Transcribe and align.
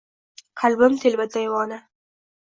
Qalbim 0.61 0.95
telba-devona 1.03 1.79